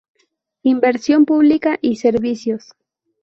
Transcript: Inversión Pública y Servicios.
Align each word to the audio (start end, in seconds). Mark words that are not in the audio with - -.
Inversión 0.63 1.25
Pública 1.25 1.77
y 1.79 1.97
Servicios. 1.97 2.73